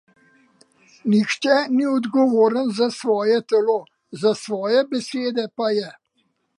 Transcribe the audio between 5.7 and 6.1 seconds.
je.